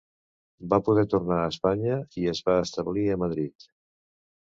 Va 0.73 0.79
poder 0.87 1.03
tornar 1.11 1.37
a 1.43 1.53
Espanya 1.53 2.01
i 2.23 2.27
es 2.35 2.43
va 2.51 2.59
establir 2.65 3.09
a 3.19 3.23
Madrid. 3.29 3.73